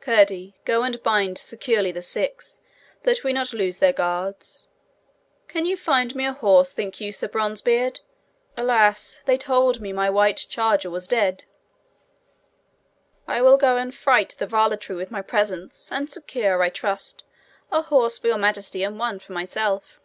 [0.00, 2.60] 'Curdie, go and bind securely the six,
[3.04, 4.66] that we lose not their guards.
[5.46, 8.00] Can you find me a horse, think you, Sir Bronzebeard?
[8.56, 9.22] Alas!
[9.26, 11.44] they told me my white charger was dead.'
[13.28, 17.22] 'I will go and fright the varletry with my presence, and secure, I trust,
[17.70, 20.00] a horse for Your Majesty, and one for myself.'